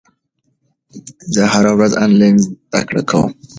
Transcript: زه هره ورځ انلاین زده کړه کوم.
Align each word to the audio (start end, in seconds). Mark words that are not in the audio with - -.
زه 1.33 1.41
هره 1.53 1.71
ورځ 1.77 1.93
انلاین 2.05 2.35
زده 2.45 2.81
کړه 2.87 3.01
کوم. 3.09 3.31